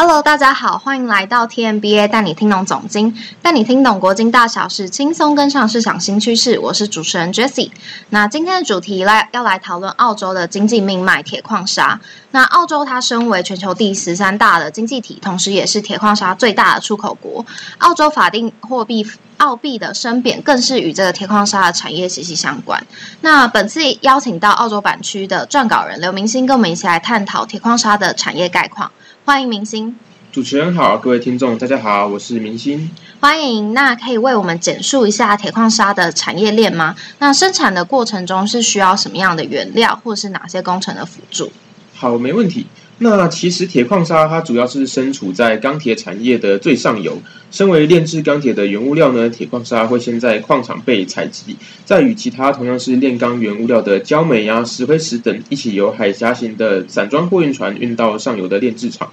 [0.00, 6.56] Hello，大家好，欢迎来到 TMBA 带你听懂总经，带你听懂国经大小事，轻松跟上市场新趋势。
[6.60, 7.72] 我是主持人 Jessie。
[8.10, 12.00] 那今天的主题来要来讨论澳洲的经济命脉——铁矿砂。
[12.30, 17.44] 那澳洲它身为全球第十三大的经济体，同时也是铁矿砂最大的出口国。
[17.78, 19.04] 澳洲法定货币
[19.38, 22.80] 澳币的升贬，更是与这个铁矿砂的产业息息相关。
[23.22, 28.92] 那本次邀请到澳洲版区的撰稿人刘明星，跟我们一起来探讨铁矿砂的产业概况。
[29.28, 29.94] 欢迎明星，
[30.32, 32.90] 主持人好，各位听众大家好，我是明星。
[33.20, 33.74] 欢迎。
[33.74, 36.96] 那可以为我们简述一下铁矿砂的产业链吗？
[37.18, 41.52] 那生产的过程中是需要什么样的原料，或是哪些工程的辅助？
[41.94, 42.66] 好，没问题。
[43.00, 47.16] 那其实铁矿砂它主要是身处在钢铁产业的最上游。
[47.50, 59.10] 身为炼制钢铁的原物料呢，铁矿砂会先在矿场被采集，再与其他同样是炼钢原物料的焦煤啊、石灰石等一起由海峡型的散装货运船运到上游的炼制厂。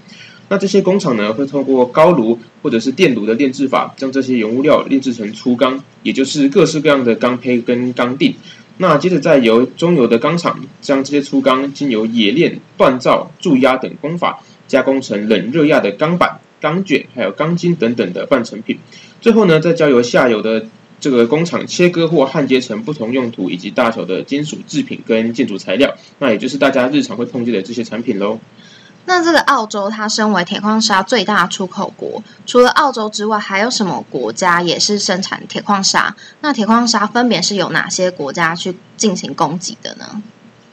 [0.49, 8.35] 那这些工厂呢，会透过高炉或者是电炉的炼制法，将这些原物料炼制成粗钢，也就是各式各样的钢坯跟钢锭。
[8.77, 16.39] 那接着再由中游的钢厂将这些粗钢经由冶炼、锻造、注压等工法，加工成冷热轧的钢板。
[16.61, 18.79] 钢卷还有钢筋等等的半成品，
[19.21, 20.65] 最后呢，再交由下游的
[20.99, 28.39] 这个工厂切割或焊接成不同用途以及大小的金属制品跟建筑材料，那也就是大家日常会碰见的这些产品喽。
[29.05, 36.15] 那这个澳洲它身为铁矿砂最大出口国，除了澳洲之外，还有什么国家也是生产铁矿砂？
[36.41, 40.21] 那铁矿砂分别是由哪些国家去进行供给的呢？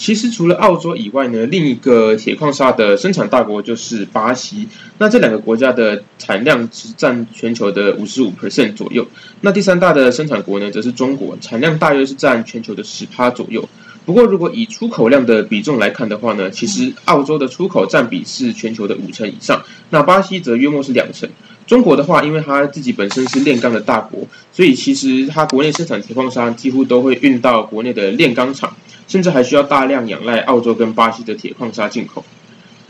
[0.02, 4.66] 其实除了澳洲以外呢，另一个铁矿砂的生产大国就是巴西。
[4.98, 9.06] 那这两个国家的产量只占全球的五十五 percent 左右。
[9.42, 13.68] 那第三大的生产国呢，则是中国，产量大约是占全球的十趴左右。
[14.04, 21.30] 不过，如果以出口量的比重来看的话呢，其实澳洲的出口占比是全球的五成以上，那巴西则约莫是两成。
[21.64, 28.76] 中国的话，因为它自己本身是炼钢的大国，所以其实它国内生产铁矿砂几乎都会运到国内的炼钢厂。
[29.06, 32.24] 甚至还需要大量仰赖澳洲跟巴西的铁矿砂进口。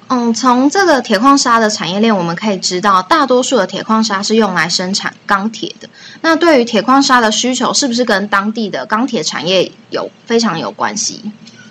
[0.08, 5.88] 嗯，从这个铁矿砂的产业链，我们可以知道，大多数的铁矿砂是用来生产钢铁的。
[6.20, 11.22] 那对于铁矿砂的需求，是不是跟当地的钢铁产业有非常有关系？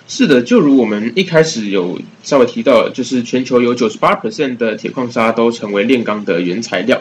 [0.08, 7.00] 是的，就如我们一开始有稍微提到，就是全球有九十八 percent 的铁矿砂都成为炼钢的原材料。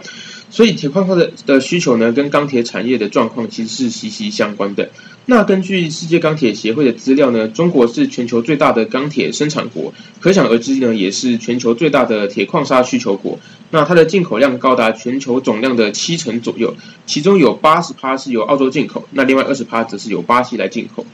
[0.51, 4.89] 所以铁矿砂的的需求呢，跟钢铁产业的状况其实是息息相关的。
[5.25, 13.39] 那根据世界钢铁协会的资料呢，中国是全球最大的钢铁生产国，可想而知呢，也是全球最大的铁矿砂需求国。
[13.69, 16.75] 那它的进口量高达全球总量的七成左右，
[17.05, 21.05] 其中有八十趴是由澳洲进口，那另外二十趴则是由巴西来进口。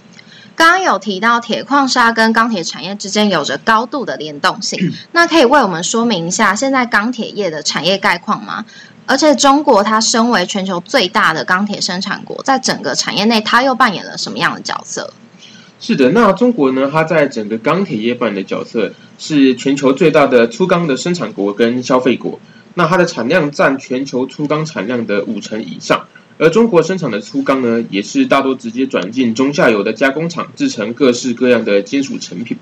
[0.56, 8.66] 刚刚有提到铁矿砂跟钢铁产业之间有着高度的联动性，那可以为我们说明一下现在钢铁业的产业概况吗？
[9.08, 15.12] 而且中国它身为全球最大的钢铁生产国，在整个产业内，它又扮演了什么样的角色？
[15.80, 16.90] 是的，那中国呢？
[16.92, 22.40] 它在整个钢铁业扮演的角色是全球最大的粗钢的生产国跟消费国。
[22.74, 26.06] 那它的产量占全球粗钢产量的五成以上，
[26.38, 32.58] 而中国生产的粗钢呢，也是大多直接转进中下游的加工厂，制成各式各样的金属成品。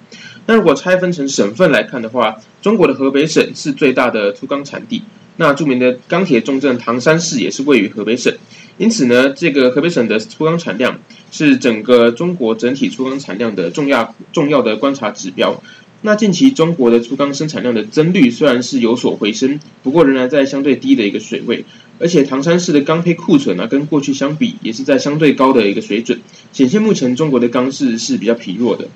[0.46, 5.02] 那如果拆分成省份来看的话，中国的河北省是最大的粗钢产地。
[5.38, 8.34] 那著名的钢铁重镇唐山市也是位于河北省，
[8.78, 11.00] 因此呢，这个河北省的粗钢产量
[11.32, 15.62] 是整个中国整体粗钢产量的重要重要的观察指标。
[16.02, 21.66] 那近期中国的粗钢生产量的增率虽然是有所回升，不过仍然在相对低的一个水位，
[22.00, 26.20] 而且唐山市的钢坯库存呢，跟过去相比也是在相对高的一个水准，
[26.52, 28.88] 显现目前中国的钢市是比较疲弱的。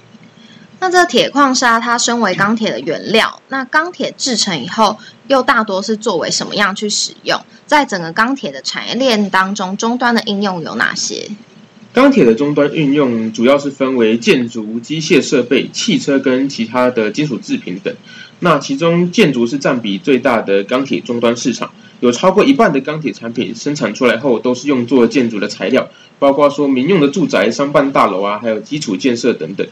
[0.82, 4.98] 那这铁矿砂它身为钢铁的原料，那钢铁制成以后
[5.28, 7.40] 又大多是作为什么样去使用？
[7.66, 11.30] 在整个钢铁的产业链当中，终端的应用有哪些？
[11.92, 17.94] 钢铁的终端运用主要是分为建筑、机械设备、汽车跟其他的金属制品等。
[18.40, 25.90] 那其中建筑是占比最大的钢铁终端市场，有超过一半的钢铁产品生产出来后都是用作建筑的材料，
[26.20, 29.68] 包括说民用的住宅、商办大楼啊，还有基础建设等等。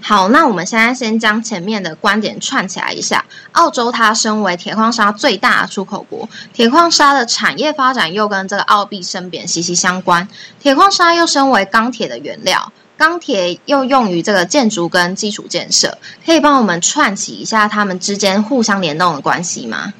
[0.00, 3.24] 好，那我们现在先将前面的观点串起来一下。
[3.52, 10.26] 澳洲它身为铁矿砂最大出口国，铁矿砂的产业发展又跟这个澳币升贬息息相关。
[10.60, 19.92] 铁矿砂又身为钢铁的原料，钢铁又用于这个建筑跟基础建设，可以帮我们串起一下它们之间互相联动的关系吗？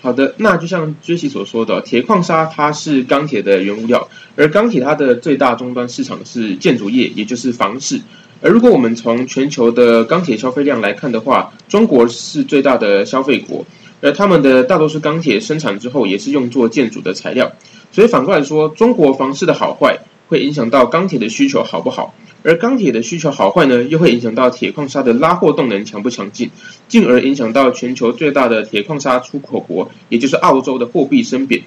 [0.00, 8.00] 好的，那就像追奇所说的，铁矿砂它是钢铁的原物料，而钢铁它的最大终端市场是建筑业，也就是房市。
[8.40, 13.64] 而如果我们从全球的钢铁消费量来看的话，中国是最大的消费国。
[14.02, 17.52] 而他们的大多数钢铁生产之后也是用作建筑的材料。
[17.92, 26.50] 所以反过来说，中国房市的好坏会影响到钢铁的需求好不好，而钢铁的需求好坏呢，又会影响到铁矿砂的拉货动能强不强劲，
[26.88, 31.60] 进而影响到全球最大的铁矿砂出口国，也就是澳洲的货币升贬。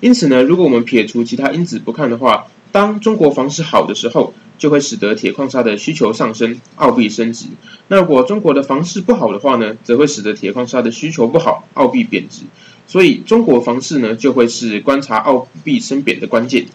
[0.00, 7.46] 因此呢，如果我们撇除其他因子不看的话，当中国房市好的时候，就会使得铁矿砂的需求上升，澳币升值。
[7.88, 12.42] 那如果中国的房市不好的话呢，则会使得铁矿砂的需求不好，澳币贬值。
[12.86, 16.66] 所以中国房市呢，就会是观察澳币升贬的关键。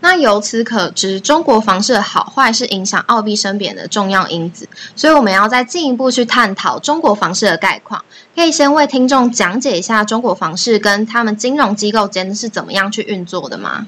[0.00, 4.66] 那由此可知，中国房市的好坏是影响澳币升贬的重要因子。
[4.94, 8.02] 所以我们要再进一步去探讨中国房市的概况。
[8.34, 13.86] 可以先为听众讲解一下中国房市跟他们金融机构间是怎么样去运作的吗？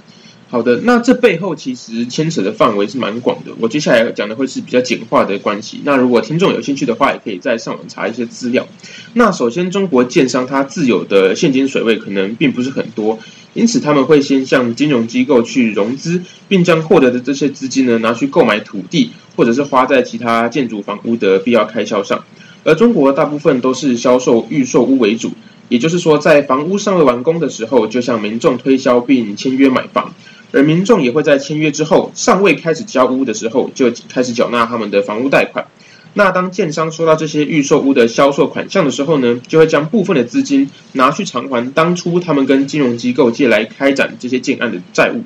[0.50, 3.52] 好的，那这背后其实牵扯的范围是蛮广的。
[3.60, 5.82] 我接下来讲的会是比较简化的关系。
[5.84, 8.66] 那如果听众有兴趣的话，也可以再上网查一些资料。
[9.12, 13.18] 那首先，中国建商它自有的现金水位可能并不是很多，
[13.52, 22.24] 因此他们会先向金融机构去融资，并将获得的这些资金呢拿去购买土地，或者是花在其他建筑房屋的必要开销上。
[22.64, 25.30] 而中国大部分都是销售预售屋为主，
[25.68, 30.12] 也就是说，在房屋尚未完工的时候，就向民众推销并签约买房，
[30.52, 35.66] 而民众也会在签约之后，尚未开始交屋的时候，就开始缴纳他们的房屋贷款。
[36.14, 45.22] 那当建商收到这些预售屋的销售款项的时候呢，就会将部分的资金拿去偿还当初他们跟金融机构借来开展这些建案的债务，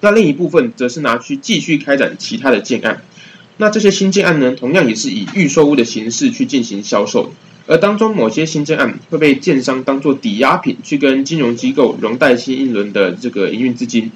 [0.00, 3.02] 那另一部分则是拿去继续开展其他的建案。
[3.56, 7.32] 那这些新建案呢，同样也是以预售屋的形式去进行销售，
[7.66, 14.12] 而当中某些新建案会被建商当做抵押品去跟金融机构融贷新一轮的这个营运资金。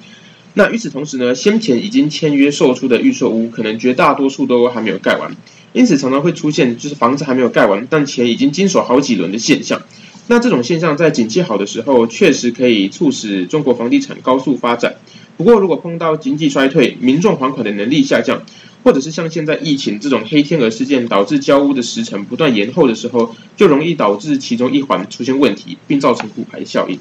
[0.53, 5.31] 那与此同时呢，先前已经签约售出的预售屋，可能绝大多数都还没有盖完，
[5.71, 9.81] 因此常常会出现就是房子还没有盖完，但钱已经经手好几轮的现象。
[10.27, 14.95] 那这种现象在景气好的时候，确实可以促使中国房地产高速发展。
[15.37, 18.43] 不过，如果碰到经济衰退，民众还款的能力下降，
[18.83, 26.99] 或者是像现在疫情这种黑天鹅事件导致交屋的时程不断延后的时候，就容易导致其中一环出现问题，并造成骨牌效应。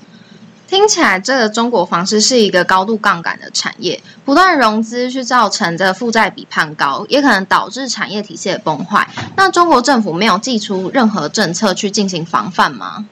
[0.70, 9.08] 听起来，这个中国房市是一个高度杠杆的产业，不断融资去造成这负债比攀高，也可能导致产业体系的崩坏。
[9.34, 13.04] 那中国政府没有寄出任何政策去进行防范吗？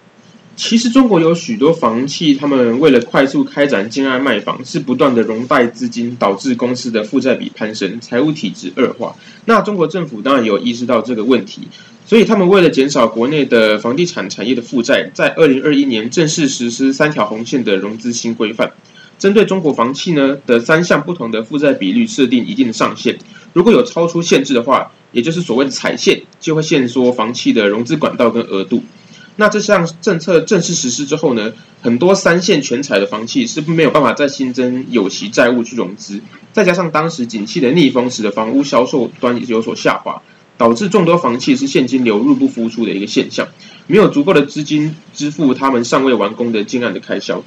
[0.59, 9.15] 其实中国有许多房企，他们为了快速开展境外卖房，是不断的融贷资金，导致公司的负债比攀升，财务体制恶化。
[9.45, 11.63] 那中国政府当然有意识到这个问题，
[12.05, 18.73] 所以他们为了减少国内的房地产产业的负债，在二零二一年正式实施三条红线的融资新规范，
[19.17, 23.17] 针对中国房企呢的三项不同的负债比率设定一定的上限，
[23.53, 28.83] 如果有超出限制的话，也就是所谓的踩线，就会限缩房企的融资管道跟额度。
[29.41, 36.21] 那这项政策正式实施之后呢，很多三线全彩的房企是没有办法再新增有息债务去融资，
[36.53, 40.21] 再加上当时景气的逆风，使得房屋销售端有所下滑，
[40.57, 43.47] 导致众多房企是现金流入不敷出的一个现象，
[43.87, 47.41] 没有足够的资金支付他们尚未完工的建案的开销，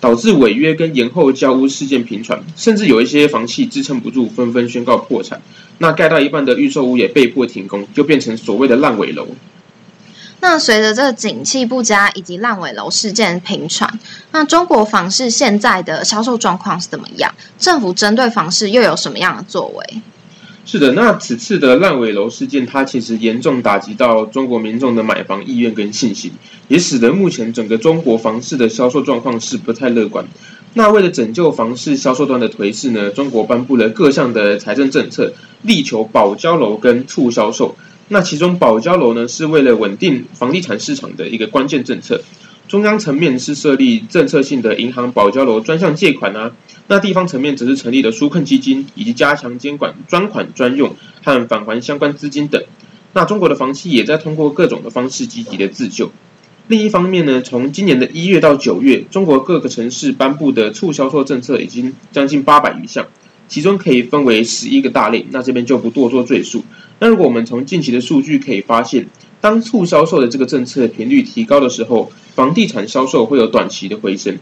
[0.00, 5.42] 导致违约跟延后交屋事件频传，甚至有一些房企支撑不住，纷纷宣告破产。
[5.76, 9.28] 那盖到一半的预售屋也被迫停工，就变成所谓的烂尾楼。
[10.46, 13.98] 那随着这个景气不佳以及烂尾楼事件频传，
[14.30, 17.34] 那中国房市现在的销售状况是怎么样？
[17.58, 20.02] 政府针对房市又有什么样的作为？
[20.66, 26.30] 是的，那此次的烂尾楼事件，它其实严重打击到中国民众的买房意愿跟信心，
[26.68, 30.26] 也使得目前整个中国房市的销售状况是不太乐观。
[30.74, 37.74] 那为了拯救房市销售端的颓势呢，中国颁布了各项的财政政策，力求保交楼跟促销售。
[38.08, 42.20] 那其中保交楼呢，是为了稳定房地产市场的一个关键政策。
[42.66, 46.52] 中央层面是设立政策性的银行保交楼专项借款啊，
[46.88, 52.62] 那地方层面则是成立了纾困基金，以及加强监管专款专用和返还相关资金等。
[53.12, 56.10] 那中国的房企也在通过各种的方式积极的自救。
[56.66, 63.06] 另一方面呢，从今年的一月到九月，中国各个城市颁布的促销售政策已经将近八百余项。
[63.46, 66.64] 其中可以分为十一个大类，那这边就不多做赘述。
[66.98, 69.06] 那如果我们从近期的数据可以发现，
[69.40, 74.38] 当促销售的这个政策频率提高的时候，房地产销售会有短期的回升。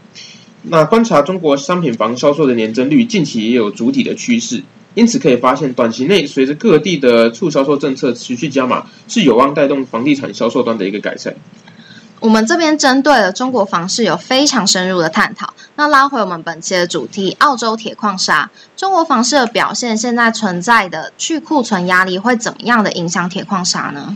[0.63, 11.35] 那观察中国商品房销售的年增率，近期也有主体的趋势，因此可以发现，短期内随着各地的促销售政策持续加码，是有望带动房地产销售端的一个改善。
[12.23, 15.53] 我们这边针对了中国房市有非常深入的探讨。
[15.75, 24.15] 那拉回我们本期的主题，澳洲铁矿砂，中国房市的表现，现在存在的去库存压力会怎么样的影响铁矿砂呢？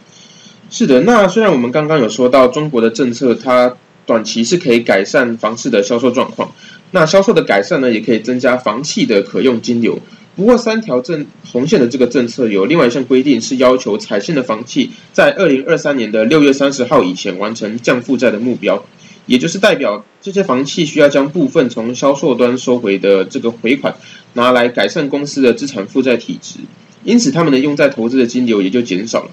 [0.69, 3.73] 是的，那虽然我们刚刚有说到中国的政策，它
[4.05, 6.49] 短期是可以改善房市的销售状况。
[6.91, 9.99] 那销售的改善呢，也可以增加房企的可用金流。
[10.37, 18.85] 不过，三条政红线的这个政策有另外一项规定，是要求采信的房企在二零二三年的六月三十号以前完成降负债的目标，
[19.25, 23.95] 也就是代表这些房企需要将部分从销售端收回的这个回款
[24.33, 26.59] 拿来改善公司的资产负债体质，
[27.03, 29.31] 因此他们能用在投资的金流也就减少了。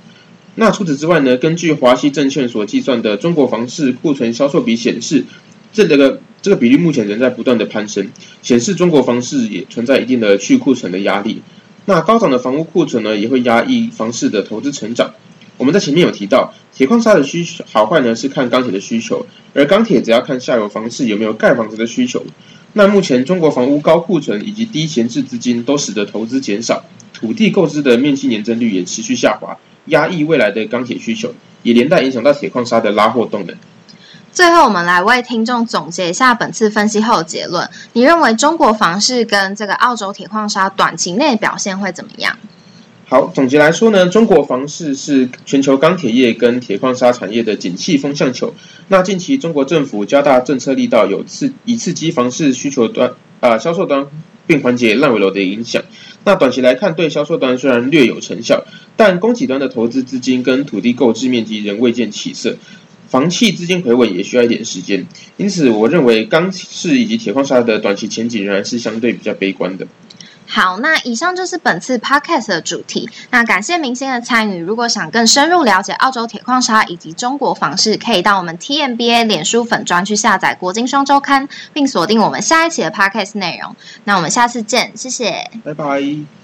[0.55, 1.37] 那除此之外呢？
[1.37, 5.25] 根据华西证券所计算的中国房市库存销售比显示，
[5.71, 8.07] 这个这个比例目前仍在不断的攀升，
[8.43, 11.41] 显示中国房市也存在一定的去库存的压力。
[11.87, 15.11] 那高涨的房屋库存呢，也会压抑房市的投资成长。
[15.57, 19.25] 我们在前面有提到，铁矿砂的需求好坏呢是看钢铁的需求，
[19.55, 22.23] 而钢铁只要看下游房市有没有盖房子的需求。
[22.75, 26.85] 那目前中国房屋高库存以及低闲置资金都使得投资减少，
[27.15, 29.57] 土地购置的面积年增率也持续下滑。
[29.87, 31.33] 压抑未来的钢铁需求，
[31.63, 33.57] 也连带影响到铁矿砂的拉货动能。
[34.35, 37.71] 最后，我们来为听众总结一下本次分析后的结论。
[37.93, 42.37] 你认为中国房市跟这个澳洲铁矿砂短期内表现会怎么样？
[43.07, 48.53] 好，总结来说呢，中国房市是全球钢铁业跟铁矿砂产业的景气风向球。
[48.89, 54.05] 那近期中国政府加大政策力道，有刺以刺激房市需求端啊销售端，
[54.49, 55.81] 并缓解烂尾楼的影响。
[56.25, 58.65] 那短期来看，对销售端虽然略有成效，
[58.97, 62.57] 但供给端的投资资金跟土地购置面积仍未见起色，
[63.15, 65.07] 房企资金回稳也需要一点时间。
[65.37, 69.87] 因此，我认为钢市以及铁矿砂的短期前景仍然是相对比较悲观的。
[70.49, 73.09] 好，那以上就是本次 podcast 的主题。
[73.31, 74.61] 那感谢明星的参与。
[74.61, 83.77] 如果想更深入了解澳洲铁矿砂以及中国房市，可以到我们 TMBA 脸书粉专去下载《国金双周刊》，并锁定我们下一期的 podcast 内容。
[84.03, 86.44] 那我们下次见，谢谢，拜拜。